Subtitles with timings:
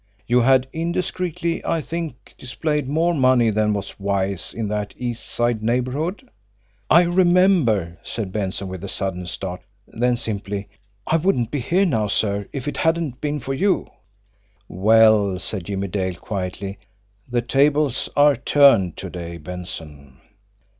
[0.25, 5.61] You had, indiscreetly, I think, displayed more money than was wise in that East Side
[5.61, 6.27] neighbourhood."
[6.89, 10.69] "I remember," said Benson, with a sudden start; then simply:
[11.05, 13.91] "I wouldn't be here now, sir, if it hadn't been for you."
[14.67, 16.79] "Well," said Jimmie Dale quietly,
[17.29, 20.17] "the tables are turned to day, Benson.